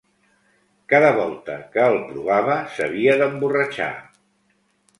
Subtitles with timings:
[0.93, 3.93] Cada volta que el provava s’havia d’emborratxar;